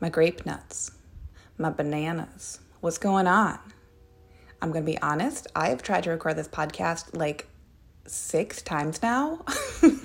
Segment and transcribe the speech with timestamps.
[0.00, 0.90] my grape nuts,
[1.58, 2.58] my bananas.
[2.80, 3.58] What's going on?
[4.62, 7.46] I'm going to be honest, I've tried to record this podcast like
[8.06, 9.44] six times now.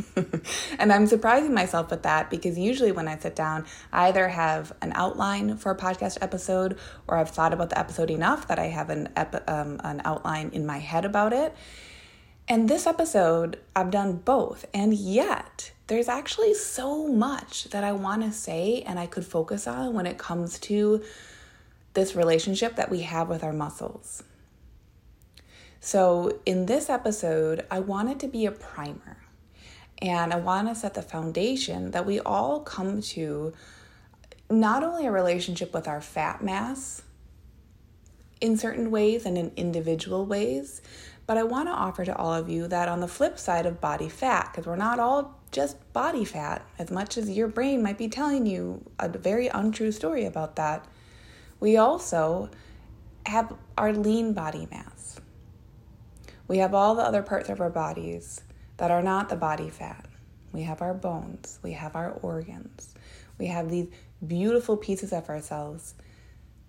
[0.79, 4.73] and I'm surprising myself with that because usually when I sit down, I either have
[4.81, 6.77] an outline for a podcast episode
[7.07, 10.49] or I've thought about the episode enough that I have an, ep- um, an outline
[10.53, 11.55] in my head about it.
[12.47, 14.65] And this episode, I've done both.
[14.73, 19.65] And yet, there's actually so much that I want to say and I could focus
[19.65, 21.03] on when it comes to
[21.93, 24.23] this relationship that we have with our muscles.
[25.79, 29.17] So, in this episode, I want it to be a primer
[30.01, 33.53] and I want to set the foundation that we all come to
[34.49, 37.01] not only a relationship with our fat mass
[38.41, 40.81] in certain ways and in individual ways,
[41.27, 43.81] but I want to offer to all of you that on the flip side of
[43.81, 47.97] body fat, because we're not all just body fat, as much as your brain might
[47.97, 50.85] be telling you a very untrue story about that.
[51.59, 52.49] We also
[53.25, 55.19] have our lean body mass.
[56.47, 58.41] We have all the other parts of our bodies
[58.77, 60.05] that are not the body fat.
[60.51, 62.93] We have our bones, we have our organs,
[63.37, 63.87] we have these
[64.25, 65.95] beautiful pieces of ourselves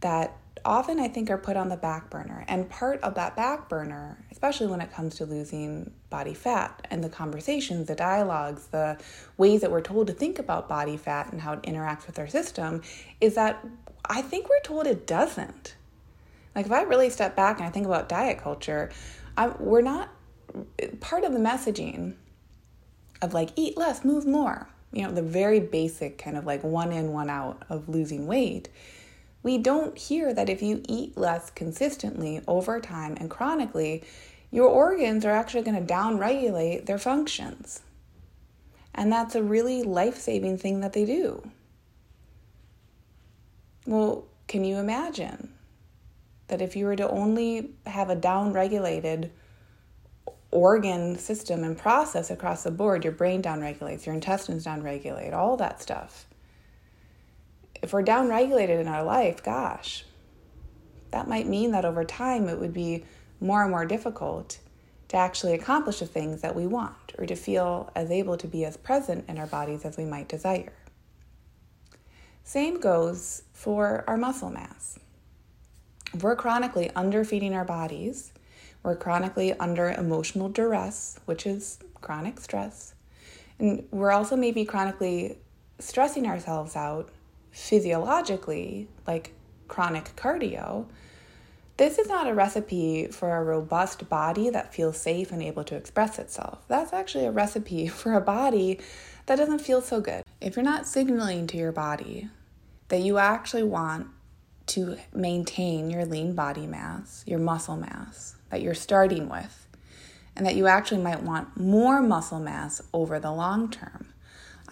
[0.01, 2.45] that often I think are put on the back burner.
[2.49, 7.03] And part of that back burner, especially when it comes to losing body fat and
[7.03, 8.99] the conversations, the dialogues, the
[9.39, 12.27] ways that we're told to think about body fat and how it interacts with our
[12.27, 12.83] system,
[13.21, 13.65] is that
[14.05, 15.75] I think we're told it doesn't.
[16.55, 18.91] Like if I really step back and I think about diet culture,
[19.37, 20.11] I, we're not
[21.01, 22.15] part of the messaging
[23.23, 24.69] of like eat less, move more.
[24.93, 28.69] You know, the very basic kind of like one in, one out of losing weight
[29.47, 34.03] we don't hear that if you eat less consistently over time and chronically,
[34.51, 37.83] your organs are actually going to downregulate their functions.
[38.93, 41.49] And that's a really life saving thing that they do.
[43.87, 45.53] Well, can you imagine
[46.49, 49.31] that if you were to only have a downregulated
[50.51, 55.81] organ system and process across the board, your brain downregulates, your intestines downregulate, all that
[55.81, 56.26] stuff
[57.83, 60.05] if we're downregulated in our life, gosh,
[61.11, 63.05] that might mean that over time it would be
[63.41, 64.59] more and more difficult
[65.09, 68.65] to actually accomplish the things that we want or to feel as able to be
[68.65, 70.73] as present in our bodies as we might desire.
[72.43, 74.99] Same goes for our muscle mass.
[76.13, 78.33] If we're chronically underfeeding our bodies,
[78.83, 82.95] we're chronically under emotional duress, which is chronic stress,
[83.59, 85.39] and we're also maybe chronically
[85.79, 87.11] stressing ourselves out
[87.57, 89.33] physiologically, like
[89.67, 90.87] chronic cardio,
[91.79, 95.75] this is not a recipe for a robust body that feels safe and able to
[95.75, 96.63] express itself.
[96.69, 98.79] That's actually a recipe for a body
[99.25, 100.23] that doesn't feel so good.
[100.41, 102.29] If you're not signaling to your body
[102.89, 104.09] that you actually want
[104.67, 109.67] to maintain your lean body mass, your muscle mass that you're starting with,
[110.37, 114.13] and that you actually might want more muscle mass over the long term,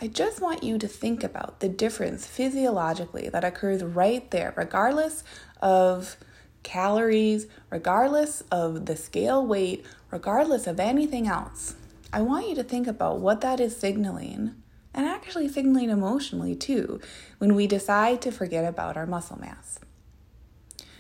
[0.01, 5.23] I just want you to think about the difference physiologically that occurs right there, regardless
[5.63, 6.17] of
[6.65, 11.77] calories, regardless of the scale weight, regardless of anything else.
[12.13, 14.55] I want you to think about what that is signaling
[14.93, 17.01] and actually signaling emotionally too
[17.39, 19.79] when we decide to forget about our muscle mass.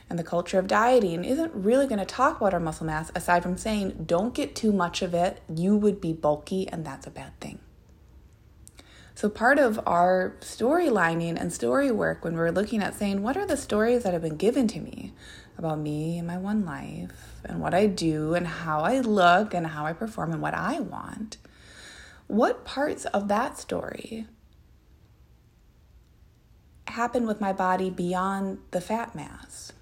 [0.09, 3.43] And the culture of dieting isn't really going to talk about our muscle mass aside
[3.43, 5.41] from saying, don't get too much of it.
[5.53, 7.59] You would be bulky, and that's a bad thing.
[9.17, 13.47] So, part of our storylining and story work when we're looking at saying, what are
[13.47, 15.13] the stories that have been given to me
[15.57, 19.69] about me and my one life and what I do and how I look and
[19.69, 21.37] how I perform and what I want?
[22.27, 24.27] What parts of that story
[26.89, 29.73] happen with my body beyond the fat mass?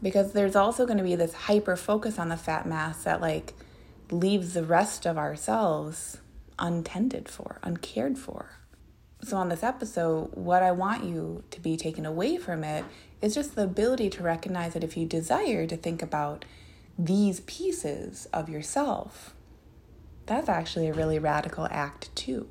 [0.00, 3.54] Because there's also going to be this hyper focus on the fat mass that, like,
[4.12, 6.18] leaves the rest of ourselves
[6.58, 8.50] untended for, uncared for.
[9.22, 12.84] So, on this episode, what I want you to be taken away from it
[13.22, 16.44] is just the ability to recognize that if you desire to think about
[16.98, 19.34] these pieces of yourself,
[20.26, 22.48] that's actually a really radical act, too.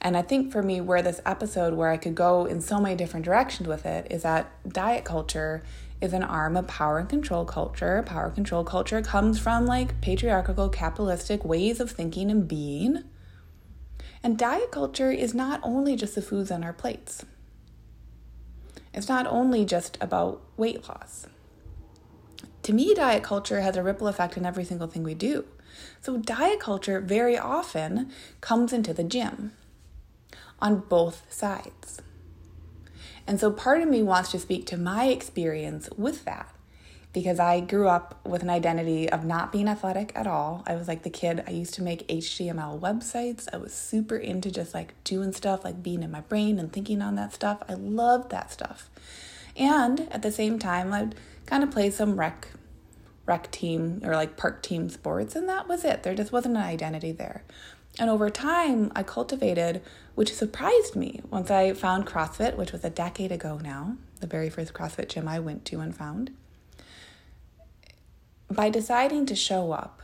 [0.00, 2.94] And I think for me, where this episode, where I could go in so many
[2.94, 5.62] different directions with it, is that diet culture
[6.00, 8.02] is an arm of power and control culture.
[8.06, 13.04] Power control culture comes from like patriarchal, capitalistic ways of thinking and being.
[14.22, 17.24] And diet culture is not only just the foods on our plates,
[18.94, 21.26] it's not only just about weight loss.
[22.64, 25.44] To me, diet culture has a ripple effect in every single thing we do.
[26.00, 28.10] So, diet culture very often
[28.40, 29.52] comes into the gym
[30.60, 32.02] on both sides.
[33.28, 36.50] And so part of me wants to speak to my experience with that
[37.12, 40.62] because I grew up with an identity of not being athletic at all.
[40.66, 43.46] I was like the kid, I used to make HTML websites.
[43.52, 47.02] I was super into just like doing stuff, like being in my brain and thinking
[47.02, 47.62] on that stuff.
[47.68, 48.88] I loved that stuff.
[49.54, 51.14] And at the same time, I'd
[51.44, 52.48] kind of play some rec
[53.26, 56.02] rec team or like park team sports and that was it.
[56.02, 57.42] There just wasn't an identity there.
[57.98, 59.82] And over time, I cultivated,
[60.14, 64.50] which surprised me once I found CrossFit, which was a decade ago now, the very
[64.50, 66.30] first CrossFit gym I went to and found.
[68.50, 70.02] By deciding to show up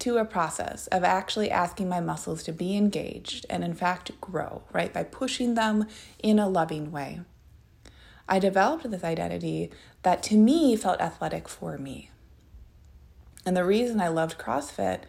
[0.00, 4.62] to a process of actually asking my muscles to be engaged and, in fact, grow,
[4.72, 5.86] right, by pushing them
[6.22, 7.20] in a loving way,
[8.28, 9.70] I developed this identity
[10.02, 12.10] that to me felt athletic for me.
[13.44, 15.00] And the reason I loved CrossFit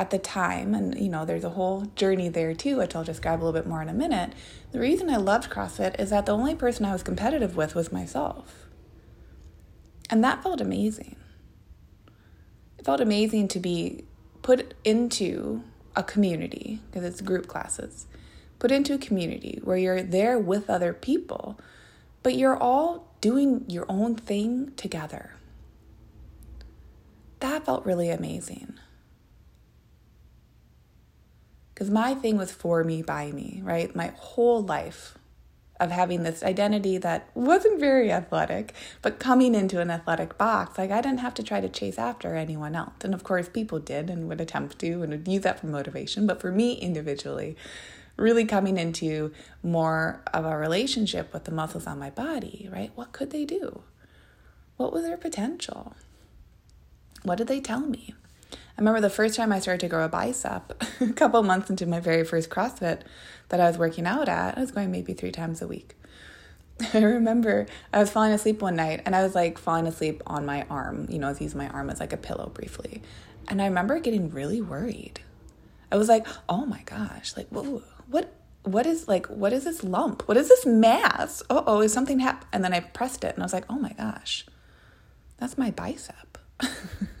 [0.00, 3.42] at the time, and you know, there's a whole journey there too, which I'll describe
[3.42, 4.32] a little bit more in a minute.
[4.72, 7.92] The reason I loved CrossFit is that the only person I was competitive with was
[7.92, 8.66] myself.
[10.08, 11.16] And that felt amazing.
[12.78, 14.04] It felt amazing to be
[14.40, 15.64] put into
[15.94, 18.06] a community, because it's group classes,
[18.58, 21.60] put into a community where you're there with other people,
[22.22, 25.34] but you're all doing your own thing together.
[27.40, 28.78] That felt really amazing.
[31.80, 33.96] Because my thing was for me, by me, right?
[33.96, 35.16] My whole life
[35.80, 40.90] of having this identity that wasn't very athletic, but coming into an athletic box, like
[40.90, 42.92] I didn't have to try to chase after anyone else.
[43.02, 46.26] And of course, people did and would attempt to and would use that for motivation.
[46.26, 47.56] But for me individually,
[48.18, 49.32] really coming into
[49.62, 52.92] more of a relationship with the muscles on my body, right?
[52.94, 53.84] What could they do?
[54.76, 55.94] What was their potential?
[57.22, 58.14] What did they tell me?
[58.80, 61.84] I remember the first time I started to grow a bicep, a couple months into
[61.84, 63.02] my very first CrossFit
[63.50, 65.96] that I was working out at, I was going maybe three times a week.
[66.94, 70.46] I remember I was falling asleep one night and I was like falling asleep on
[70.46, 71.06] my arm.
[71.10, 73.02] You know, I was using my arm as like a pillow briefly.
[73.48, 75.20] And I remember getting really worried.
[75.92, 78.32] I was like, oh my gosh, like, whoa, what?
[78.62, 80.26] What is like, what is this lump?
[80.26, 81.42] What is this mass?
[81.50, 82.48] Oh, oh, is something happening?
[82.50, 84.46] And then I pressed it and I was like, oh my gosh,
[85.36, 86.38] that's my bicep.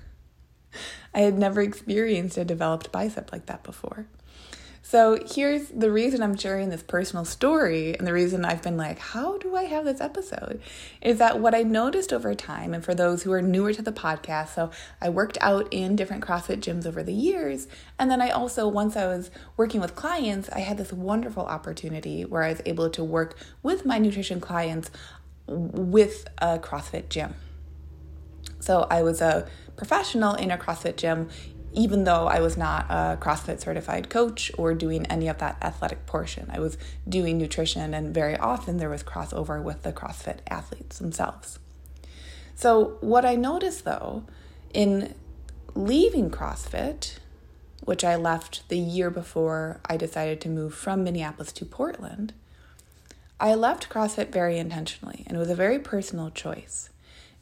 [1.14, 4.06] I had never experienced a developed bicep like that before.
[4.82, 8.98] So here's the reason I'm sharing this personal story, and the reason I've been like,
[8.98, 10.60] how do I have this episode?
[11.02, 13.92] Is that what I noticed over time, and for those who are newer to the
[13.92, 14.70] podcast, so
[15.00, 17.68] I worked out in different CrossFit gyms over the years,
[17.98, 22.24] and then I also, once I was working with clients, I had this wonderful opportunity
[22.24, 24.90] where I was able to work with my nutrition clients
[25.46, 27.34] with a CrossFit gym.
[28.60, 31.28] So I was a professional in a CrossFit gym,
[31.72, 36.06] even though I was not a CrossFit certified coach or doing any of that athletic
[36.06, 36.50] portion.
[36.52, 36.76] I was
[37.08, 41.58] doing nutrition, and very often there was crossover with the CrossFit athletes themselves.
[42.54, 44.24] So, what I noticed though
[44.74, 45.14] in
[45.74, 47.18] leaving CrossFit,
[47.84, 52.34] which I left the year before I decided to move from Minneapolis to Portland,
[53.38, 56.89] I left CrossFit very intentionally, and it was a very personal choice.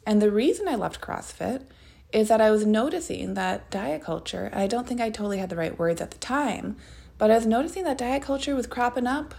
[0.09, 1.65] And the reason I left CrossFit
[2.11, 5.55] is that I was noticing that diet culture, I don't think I totally had the
[5.55, 6.77] right words at the time,
[7.19, 9.35] but I was noticing that diet culture was cropping up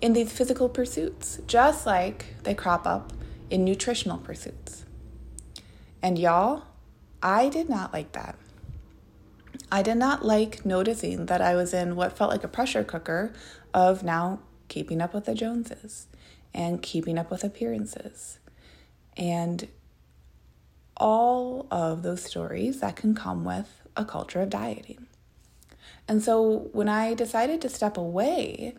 [0.00, 3.12] in these physical pursuits, just like they crop up
[3.50, 4.84] in nutritional pursuits.
[6.02, 6.64] And y'all,
[7.22, 8.34] I did not like that.
[9.70, 13.32] I did not like noticing that I was in what felt like a pressure cooker
[13.72, 16.08] of now keeping up with the Joneses
[16.52, 18.40] and keeping up with appearances
[19.18, 19.68] and
[20.96, 25.06] all of those stories that can come with a culture of dieting.
[26.06, 28.74] And so when I decided to step away,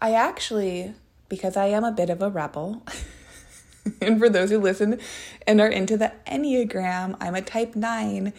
[0.00, 0.94] I actually,
[1.28, 2.82] because I am a bit of a rebel,
[4.00, 4.98] and for those who listen
[5.46, 8.32] and are into the Enneagram, I'm a type 9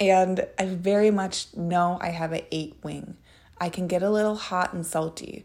[0.00, 3.16] and I very much know I have an 8 wing.
[3.58, 5.44] I can get a little hot and salty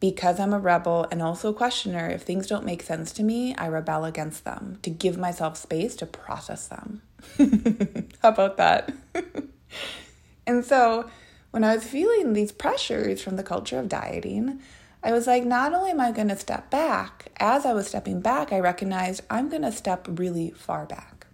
[0.00, 3.54] because I'm a rebel and also a questioner, if things don't make sense to me,
[3.56, 7.02] I rebel against them to give myself space to process them.
[8.22, 8.92] How about that?
[10.46, 11.10] and so
[11.50, 14.60] when I was feeling these pressures from the culture of dieting,
[15.02, 18.20] I was like, not only am I going to step back, as I was stepping
[18.20, 21.26] back, I recognized I'm going to step really far back.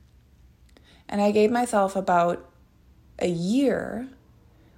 [1.09, 2.49] And I gave myself about
[3.18, 4.09] a year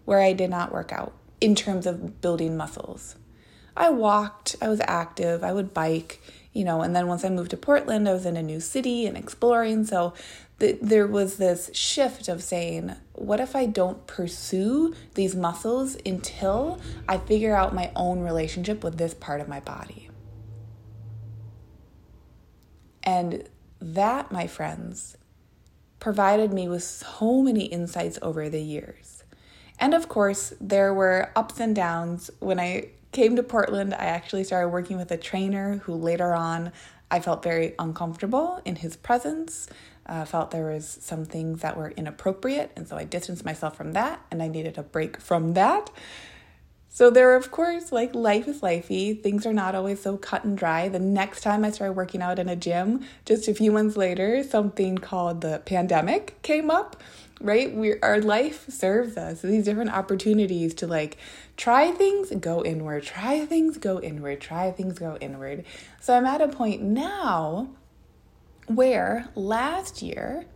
[0.05, 3.17] where I did not work out in terms of building muscles.
[3.77, 7.51] I walked, I was active, I would bike, you know, and then once I moved
[7.51, 9.85] to Portland, I was in a new city and exploring.
[9.85, 10.15] So
[10.59, 16.81] the, there was this shift of saying, what if I don't pursue these muscles until
[17.07, 20.09] I figure out my own relationship with this part of my body?
[23.03, 23.49] And
[23.81, 25.17] that, my friends,
[26.01, 29.25] provided me with so many insights over the years.
[29.79, 32.31] And of course, there were ups and downs.
[32.41, 36.71] When I came to Portland, I actually started working with a trainer who later on
[37.11, 39.69] I felt very uncomfortable in his presence.
[40.05, 43.93] Uh, felt there was some things that were inappropriate, and so I distanced myself from
[43.93, 45.89] that, and I needed a break from that.
[46.89, 49.23] So there, of course, like life is lifey.
[49.23, 50.89] Things are not always so cut and dry.
[50.89, 54.43] The next time I started working out in a gym, just a few months later,
[54.43, 57.03] something called the pandemic came up.
[57.39, 61.19] Right, we our life serves us these different opportunities to like
[61.59, 65.67] try things, go inward, try things, go inward, try things, go inward.
[66.01, 67.69] So I'm at a point now
[68.69, 70.47] where last year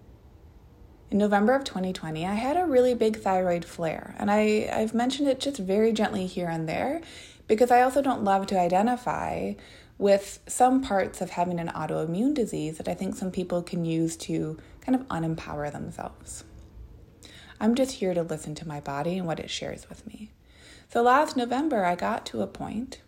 [1.10, 5.28] in November of 2020, I had a really big thyroid flare, and I, I've mentioned
[5.28, 7.00] it just very gently here and there
[7.48, 9.54] because I also don't love to identify
[9.98, 14.16] with some parts of having an autoimmune disease that I think some people can use
[14.18, 16.44] to kind of unempower themselves.
[17.60, 20.30] I'm just here to listen to my body and what it shares with me.
[20.88, 23.00] So last November, I got to a point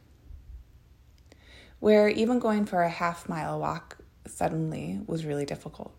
[1.78, 5.94] where even going for a half mile walk suddenly was really difficult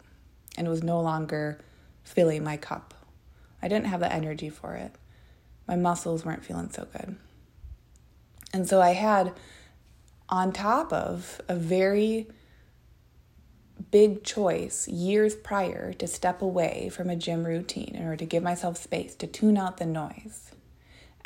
[0.57, 1.59] and was no longer
[2.03, 2.93] filling my cup.
[3.61, 4.93] I didn't have the energy for it.
[5.67, 7.15] My muscles weren't feeling so good.
[8.53, 9.33] And so I had,
[10.29, 12.27] on top of a very
[13.91, 18.43] big choice years prior to step away from a gym routine in order to give
[18.43, 20.51] myself space to tune out the noise.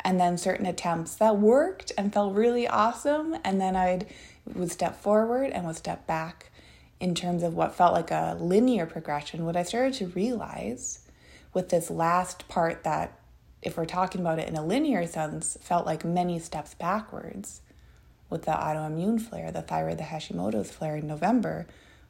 [0.04, 3.36] And then certain attempts that worked and felt really awesome.
[3.44, 4.06] And then I'd
[4.54, 6.50] would step forward and would step back
[7.00, 11.00] in terms of what felt like a linear progression, what I started to realize
[11.54, 13.18] with this last part that,
[13.62, 17.60] if we're talking about it in a linear sense, felt like many steps backwards
[18.30, 21.66] with the autoimmune flare, the thyroid, the Hashimoto's flare in November.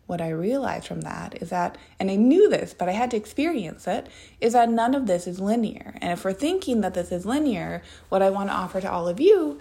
[0.07, 3.16] What I realized from that is that, and I knew this, but I had to
[3.16, 4.09] experience it,
[4.40, 5.95] is that none of this is linear.
[6.00, 9.07] And if we're thinking that this is linear, what I want to offer to all
[9.07, 9.61] of you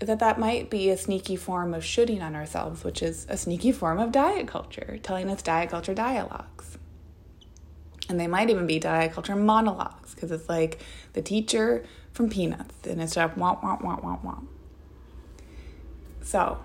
[0.00, 3.72] that that might be a sneaky form of shooting on ourselves, which is a sneaky
[3.72, 6.76] form of diet culture, telling us diet culture dialogues.
[8.08, 10.80] And they might even be diet culture monologues, because it's like
[11.14, 14.46] the teacher from Peanuts, and it's like womp, womp, womp, womp, womp.
[16.22, 16.58] So,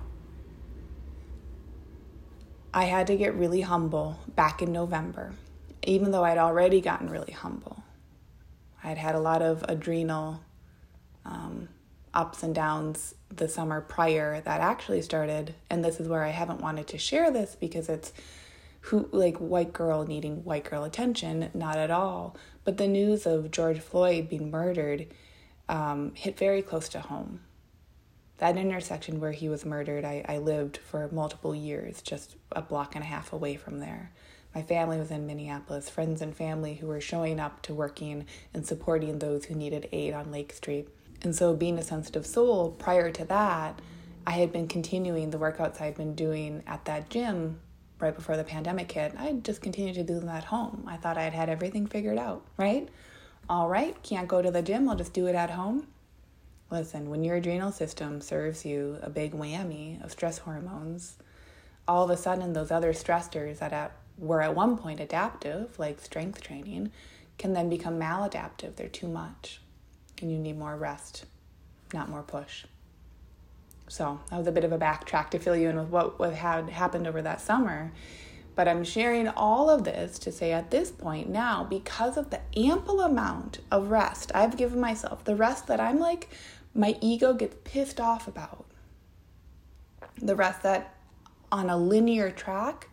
[2.74, 5.34] I had to get really humble back in November,
[5.84, 7.84] even though I'd already gotten really humble.
[8.84, 10.42] I'd had a lot of adrenal
[11.26, 11.70] um,
[12.14, 15.56] ups and downs the summer prior that actually started.
[15.70, 18.14] And this is where I haven't wanted to share this because it's
[18.86, 22.36] who like white girl needing white girl attention not at all.
[22.64, 25.08] But the news of George Floyd being murdered
[25.70, 27.42] um, hit very close to home.
[28.40, 32.96] That intersection where he was murdered I, I lived for multiple years just a block
[32.96, 34.12] and a half away from there.
[34.54, 38.66] My family was in Minneapolis, friends and family who were showing up to working and
[38.66, 40.90] supporting those who needed aid on Lake Street.
[41.24, 43.80] And so, being a sensitive soul, prior to that,
[44.26, 47.60] I had been continuing the workouts I'd been doing at that gym
[48.00, 49.14] right before the pandemic hit.
[49.18, 50.86] I just continued to do them at home.
[50.88, 52.90] I thought I had had everything figured out, right?
[53.50, 55.88] All right, can't go to the gym, I'll just do it at home.
[56.72, 61.18] Listen, when your adrenal system serves you a big whammy of stress hormones,
[61.88, 66.00] all of a sudden those other stressors that at, were at one point adaptive, like
[66.00, 66.92] strength training,
[67.38, 68.76] can then become maladaptive.
[68.76, 69.60] They're too much
[70.22, 71.26] and you need more rest,
[71.94, 72.66] not more push.
[73.88, 76.34] So that was a bit of a backtrack to fill you in with what, what
[76.34, 77.92] had happened over that summer.
[78.56, 82.40] But I'm sharing all of this to say at this point now, because of the
[82.58, 86.30] ample amount of rest I've given myself, the rest that I'm like,
[86.74, 88.66] my ego gets pissed off about,
[90.22, 90.96] the rest that
[91.52, 92.88] on a linear track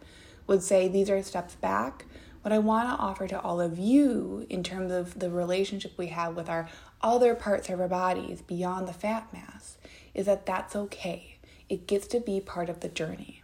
[0.48, 2.06] would say these are steps back.
[2.48, 6.06] What I want to offer to all of you in terms of the relationship we
[6.06, 6.66] have with our
[7.02, 9.76] other parts of our bodies beyond the fat mass
[10.14, 11.36] is that that's okay.
[11.68, 13.42] It gets to be part of the journey.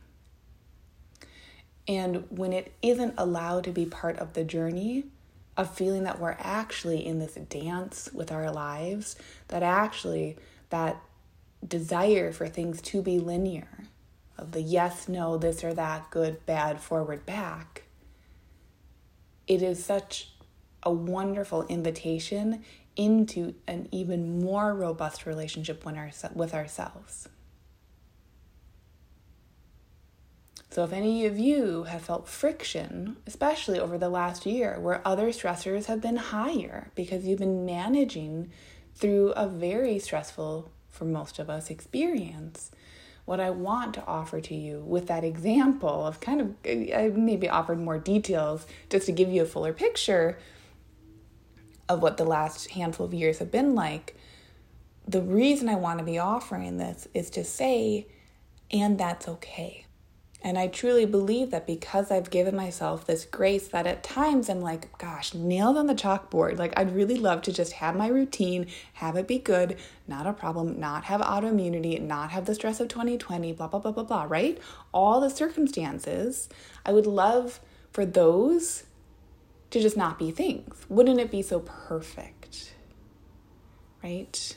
[1.87, 5.05] And when it isn't allowed to be part of the journey,
[5.55, 9.17] of feeling that we're actually in this dance with our lives,
[9.49, 10.39] that actually
[10.71, 10.99] that
[11.69, 13.69] desire for things to be linear,
[14.39, 17.83] of the yes, no, this or that, good, bad, forward, back,
[19.47, 20.31] it is such
[20.83, 22.65] a wonderful invitation
[22.97, 25.85] into an even more robust relationship
[26.35, 27.29] with ourselves.
[30.71, 35.29] So, if any of you have felt friction, especially over the last year, where other
[35.29, 38.51] stressors have been higher because you've been managing
[38.97, 42.73] through a very stressful, for most of us, experience,
[43.25, 47.49] what I want to offer to you with that example of kind of, I maybe
[47.49, 50.39] offered more details just to give you a fuller picture
[51.89, 54.17] of what the last handful of years have been like.
[55.07, 58.07] The reason I want to be offering this is to say,
[58.71, 59.84] and that's okay
[60.45, 64.61] and I truly believe that because I've given myself this grace that at times I'm
[64.61, 66.59] like, gosh, nailed on the chalkboard.
[66.59, 70.35] Like, I'd really love to just have my routine, have it be good, not a
[70.35, 74.27] problem, not have autoimmunity, not have the stress of 2020, blah, blah, blah, blah, blah,
[74.29, 74.59] right?
[74.93, 76.51] All the circumstances.
[76.85, 77.61] I would love
[77.91, 78.85] for those
[79.71, 80.85] to just not be things.
[80.91, 82.75] Wouldn't it be so perfect?
[84.03, 84.55] Right?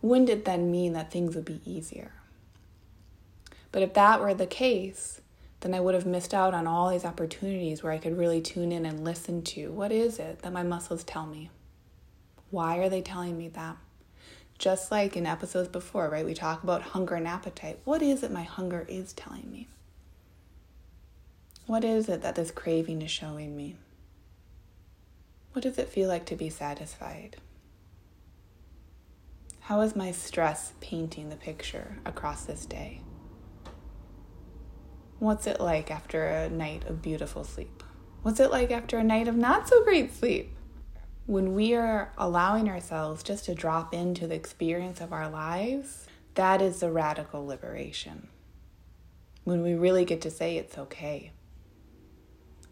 [0.00, 2.12] Wouldn't it then mean that things would be easier?
[3.72, 5.22] But if that were the case,
[5.60, 8.70] then I would have missed out on all these opportunities where I could really tune
[8.70, 11.50] in and listen to what is it that my muscles tell me?
[12.50, 13.76] Why are they telling me that?
[14.58, 16.26] Just like in episodes before, right?
[16.26, 17.78] We talk about hunger and appetite.
[17.84, 19.68] What is it my hunger is telling me?
[21.66, 23.76] What is it that this craving is showing me?
[25.52, 27.36] What does it feel like to be satisfied?
[29.60, 33.00] How is my stress painting the picture across this day?
[35.22, 37.84] What's it like after a night of beautiful sleep?
[38.22, 40.52] What's it like after a night of not so great sleep?
[41.26, 46.60] When we are allowing ourselves just to drop into the experience of our lives, that
[46.60, 48.26] is the radical liberation.
[49.44, 51.30] When we really get to say it's okay.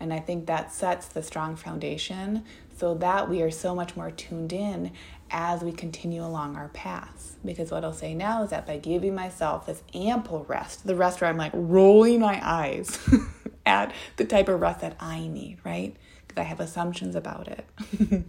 [0.00, 2.44] And I think that sets the strong foundation
[2.76, 4.90] so that we are so much more tuned in
[5.30, 7.36] as we continue along our paths.
[7.44, 11.20] Because what I'll say now is that by giving myself this ample rest, the rest
[11.20, 12.98] where I'm like rolling my eyes
[13.66, 15.96] at the type of rest that I need, right?
[16.26, 17.64] Because I have assumptions about it.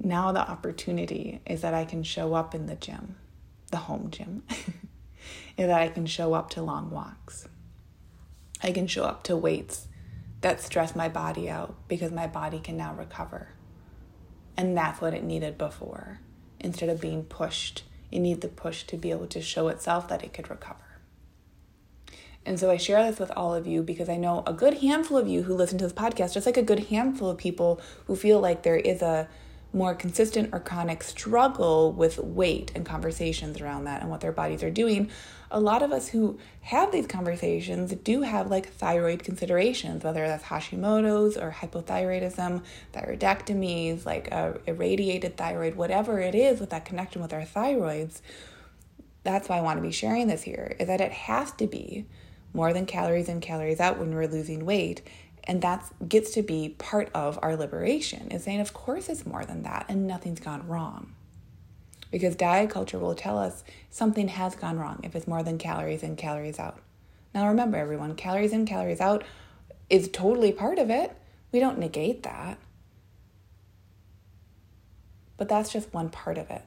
[0.00, 3.16] now the opportunity is that I can show up in the gym,
[3.70, 4.42] the home gym,
[5.58, 7.48] and that I can show up to long walks.
[8.62, 9.88] I can show up to weights
[10.44, 13.48] that stress my body out because my body can now recover.
[14.56, 16.20] And that's what it needed before.
[16.60, 20.22] Instead of being pushed, it needed the push to be able to show itself that
[20.22, 20.78] it could recover.
[22.46, 25.16] And so I share this with all of you because I know a good handful
[25.16, 28.16] of you who listen to this podcast, just like a good handful of people who
[28.16, 29.28] feel like there is a
[29.74, 34.62] more consistent or chronic struggle with weight and conversations around that and what their bodies
[34.62, 35.10] are doing,
[35.50, 40.44] a lot of us who have these conversations do have like thyroid considerations, whether that's
[40.44, 47.32] Hashimoto's or hypothyroidism, thyroidectomies, like a irradiated thyroid, whatever it is with that connection with
[47.32, 48.20] our thyroids.
[49.22, 52.06] That's why I want to be sharing this here is that it has to be
[52.52, 55.02] more than calories in, calories out when we're losing weight
[55.46, 59.44] and that gets to be part of our liberation is saying of course it's more
[59.44, 61.12] than that and nothing's gone wrong.
[62.10, 66.02] Because diet culture will tell us something has gone wrong if it's more than calories
[66.02, 66.78] in calories out.
[67.34, 69.24] Now remember everyone calories in calories out
[69.90, 71.14] is totally part of it.
[71.52, 72.58] We don't negate that.
[75.36, 76.62] But that's just one part of it.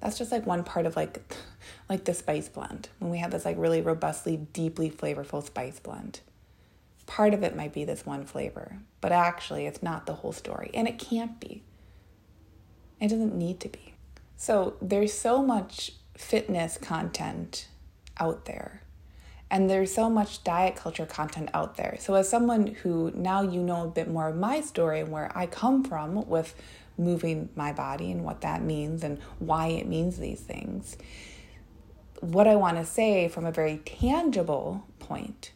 [0.00, 1.22] That's just like one part of like
[1.88, 6.20] like the spice blend when we have this like really robustly deeply flavorful spice blend
[7.10, 10.70] part of it might be this one flavor, but actually it's not the whole story.
[10.72, 11.64] And it can't be.
[13.00, 13.94] It doesn't need to be.
[14.36, 17.66] So there's so much fitness content
[18.20, 18.82] out there.
[19.50, 21.96] And there's so much diet culture content out there.
[21.98, 25.36] So, as someone who now you know a bit more of my story and where
[25.36, 26.54] I come from with
[26.96, 30.96] moving my body and what that means and why it means these things,
[32.20, 35.50] what I want to say from a very tangible point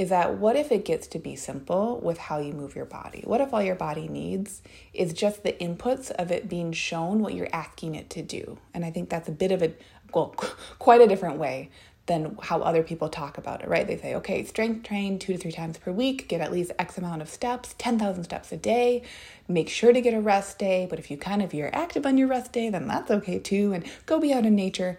[0.00, 3.22] is that what if it gets to be simple with how you move your body?
[3.26, 4.62] What if all your body needs
[4.94, 8.56] is just the inputs of it being shown what you're asking it to do?
[8.72, 9.74] And I think that's a bit of a,
[10.14, 10.28] well,
[10.78, 11.68] quite a different way
[12.06, 13.86] than how other people talk about it, right?
[13.86, 16.96] They say, okay, strength train two to three times per week, get at least X
[16.96, 19.02] amount of steps, 10,000 steps a day,
[19.48, 20.86] make sure to get a rest day.
[20.88, 23.74] But if you kind of, you're active on your rest day, then that's okay too.
[23.74, 24.98] And go be out in nature.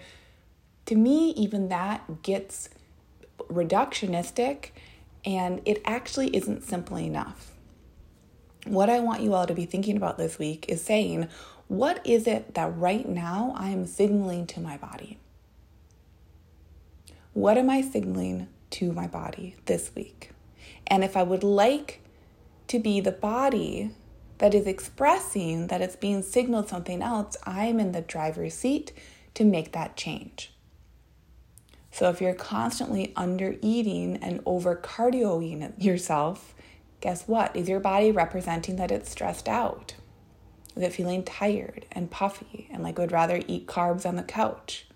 [0.85, 2.69] To me, even that gets
[3.49, 4.69] reductionistic
[5.25, 7.51] and it actually isn't simple enough.
[8.65, 11.27] what I want you all to be thinking about this week is saying,
[11.67, 15.17] what is it that right now I am signaling to my body?
[17.33, 20.31] What am I signaling to my body this week?
[20.87, 22.01] And if I would like
[22.67, 23.91] to be the body
[24.39, 28.91] that is expressing that it's being signaled something else, I'm in the driver's seat
[29.35, 30.51] to make that change.
[31.91, 36.55] So if you're constantly under eating and over cardioing yourself,
[37.01, 37.55] guess what?
[37.55, 39.95] Is your body representing that it's stressed out?
[40.75, 44.87] Is it feeling tired and puffy and like would rather eat carbs on the couch?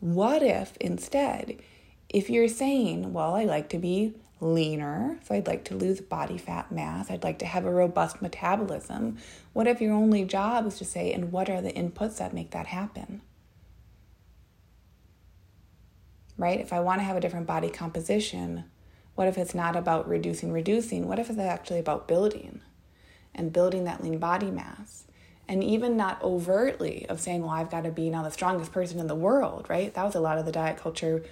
[0.00, 1.60] What if instead,
[2.08, 6.38] if you're saying, well, I like to be leaner, so I'd like to lose body
[6.38, 9.18] fat mass, I'd like to have a robust metabolism,
[9.52, 12.50] what if your only job is to say, and what are the inputs that make
[12.50, 13.22] that happen?
[16.36, 16.60] Right?
[16.60, 18.64] If I want to have a different body composition,
[19.14, 21.06] what if it's not about reducing, reducing?
[21.06, 22.62] What if it's actually about building?
[23.34, 25.04] and building that lean body mass.
[25.48, 29.00] And even not overtly of saying, well, I've got to be now the strongest person
[29.00, 29.92] in the world, right?
[29.92, 31.22] That was a lot of the diet culture.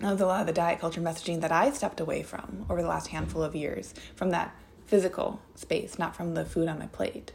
[0.00, 2.80] That was a lot of the diet culture messaging that I stepped away from over
[2.80, 4.54] the last handful of years from that
[4.86, 7.32] physical space, not from the food on my plate.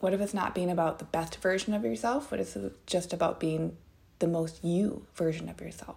[0.00, 2.30] What if it's not being about the best version of yourself?
[2.30, 3.76] What if it's just about being
[4.18, 5.96] the most you version of yourself?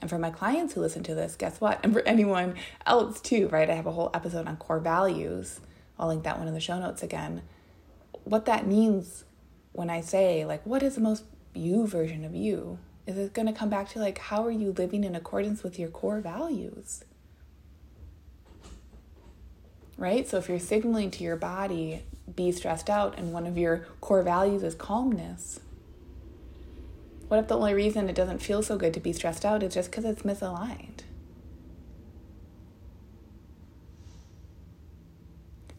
[0.00, 1.80] And for my clients who listen to this, guess what?
[1.84, 2.54] And for anyone
[2.86, 3.68] else too, right?
[3.68, 5.60] I have a whole episode on core values.
[5.98, 7.42] I'll link that one in the show notes again.
[8.24, 9.24] What that means
[9.72, 12.78] when I say, like, what is the most you version of you?
[13.06, 15.78] Is it going to come back to, like, how are you living in accordance with
[15.78, 17.04] your core values?
[19.98, 20.26] Right?
[20.26, 22.02] So if you're signaling to your body,
[22.34, 25.60] be stressed out, and one of your core values is calmness,
[27.28, 29.74] what if the only reason it doesn't feel so good to be stressed out is
[29.74, 31.00] just because it's misaligned?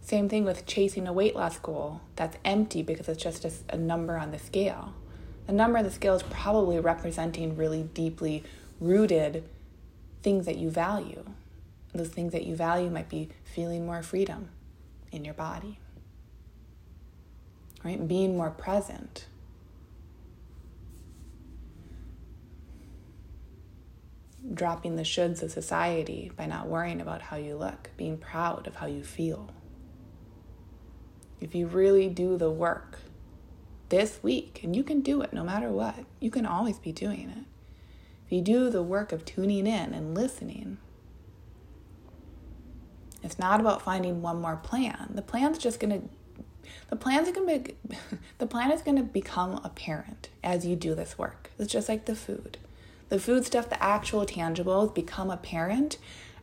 [0.01, 3.77] Same thing with chasing a weight loss goal that's empty because it's just a, a
[3.77, 4.93] number on the scale.
[5.47, 8.43] The number on the scale is probably representing really deeply
[8.79, 9.47] rooted
[10.21, 11.23] things that you value.
[11.93, 14.49] Those things that you value might be feeling more freedom
[15.11, 15.79] in your body,
[17.85, 18.05] right?
[18.07, 19.27] Being more present,
[24.51, 28.77] dropping the shoulds of society by not worrying about how you look, being proud of
[28.77, 29.51] how you feel.
[31.39, 33.01] If you really do the work
[33.89, 37.29] this week, and you can do it no matter what, you can always be doing
[37.29, 37.45] it.
[38.25, 40.79] If you do the work of tuning in and listening,
[43.21, 45.11] it's not about finding one more plan.
[45.13, 46.09] The plan's just going to
[46.89, 47.75] the plan's to be,
[48.37, 51.51] the plan is going to become apparent as you do this work.
[51.57, 52.57] It's just like the food.
[53.09, 55.97] The food stuff, the actual tangibles, become apparent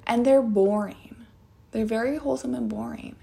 [0.06, 1.26] and they're boring.
[1.72, 3.16] They're very wholesome and boring.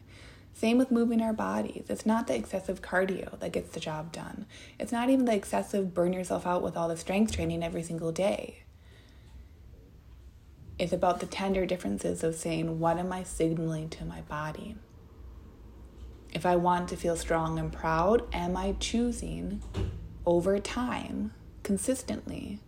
[0.53, 1.85] Same with moving our bodies.
[1.87, 4.45] It's not the excessive cardio that gets the job done.
[4.77, 8.11] It's not even the excessive burn yourself out with all the strength training every single
[8.11, 8.63] day.
[10.77, 14.75] It's about the tender differences of saying, what am I signaling to my body?
[16.31, 19.61] If I want to feel strong and proud, am I choosing
[20.25, 22.59] over time, consistently,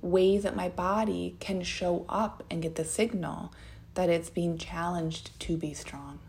[0.00, 3.52] ways that my body can show up and get the signal
[3.94, 6.20] that it's being challenged to be strong.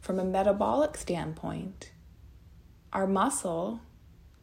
[0.00, 1.92] From a metabolic standpoint,
[2.92, 3.80] our muscle,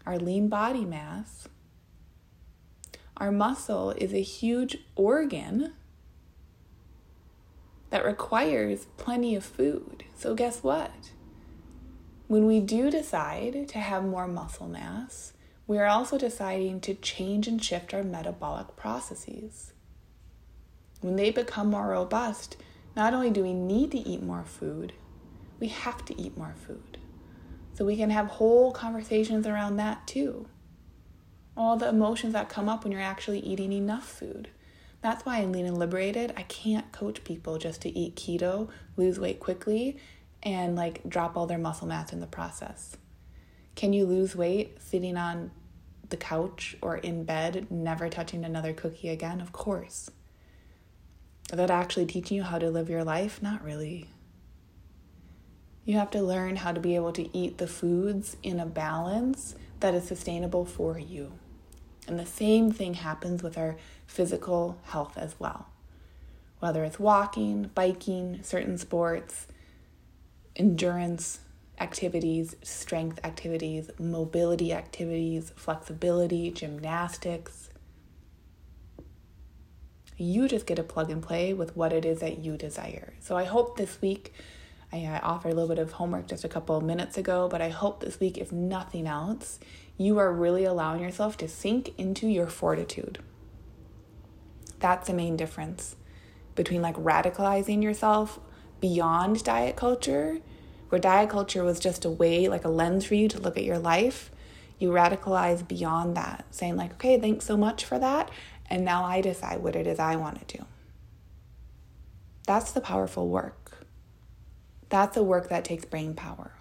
[0.06, 1.48] our lean body mass,
[3.18, 5.74] our muscle is a huge organ
[7.90, 10.04] that requires plenty of food.
[10.16, 11.12] So, guess what?
[12.28, 15.34] When we do decide to have more muscle mass,
[15.66, 19.74] we are also deciding to change and shift our metabolic processes.
[21.02, 22.58] When they become more robust,
[22.96, 24.94] not only do we need to eat more food,
[25.60, 26.98] we have to eat more food.
[27.74, 30.48] So we can have whole conversations around that too.
[31.56, 34.50] All the emotions that come up when you're actually eating enough food.
[35.02, 39.20] That's why in Lean and Liberated, I can't coach people just to eat keto, lose
[39.20, 39.98] weight quickly,
[40.44, 42.98] and like drop all their muscle mass in the process.
[43.76, 45.52] Can you lose weight sitting on
[46.10, 49.40] the couch or in bed, never touching another cookie again?
[49.40, 50.12] Of course.
[51.52, 53.42] That actually teaching you how to live your life?
[53.42, 54.08] Not really.
[55.86, 59.56] You have to learn how to be able to eat the foods in a balance
[59.80, 61.32] that is sustainable for you.
[62.10, 65.68] And the same thing happens with our physical health as well.
[66.60, 69.46] Whether it's walking, biking, certain sports,
[70.56, 71.40] endurance,
[71.80, 77.70] activities, strength activities, mobility activities, flexibility, gymnastics.
[80.18, 83.14] You just get to plug and play with what it is that you desire.
[83.22, 84.34] So I hope this week,
[84.92, 88.02] I offered a little bit of homework just a couple minutes ago, but I hope
[88.02, 89.60] this week, if nothing else,
[90.00, 93.20] you are really allowing yourself to sink into your fortitude.
[94.80, 95.98] That's the main difference
[96.56, 98.40] between like radicalizing yourself
[98.80, 100.40] beyond diet culture,
[100.88, 103.66] where diet culture was just a way, like a lens for you to look at
[103.66, 104.32] your life.
[104.80, 108.32] You radicalize beyond that, saying, like, okay, thanks so much for that.
[108.70, 110.66] And now I decide what it is I want to do.
[112.48, 113.86] That's the powerful work.
[114.88, 116.54] That's the work that takes brain power.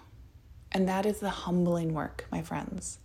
[0.72, 2.98] And that is the humbling work, my friends.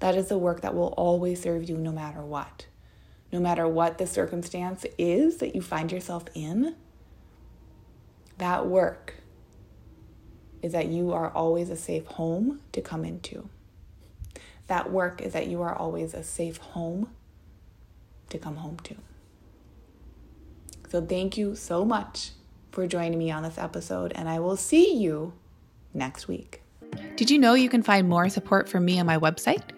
[0.00, 2.66] That is the work that will always serve you no matter what.
[3.32, 6.76] No matter what the circumstance is that you find yourself in,
[8.38, 9.14] that work
[10.62, 13.48] is that you are always a safe home to come into.
[14.68, 17.10] That work is that you are always a safe home
[18.30, 18.96] to come home to.
[20.88, 22.30] So, thank you so much
[22.70, 25.34] for joining me on this episode, and I will see you
[25.92, 26.62] next week.
[27.16, 29.77] Did you know you can find more support from me on my website?